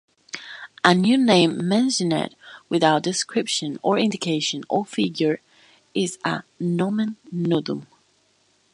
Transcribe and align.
A 0.83 0.95
new 0.95 1.15
name 1.15 1.67
mentioned 1.69 2.35
without 2.69 3.03
description 3.03 3.77
or 3.83 3.99
indication 3.99 4.63
or 4.67 4.83
figure 4.83 5.41
is 5.93 6.17
a 6.25 6.41
"nomen 6.59 7.17
nudum". 7.31 7.85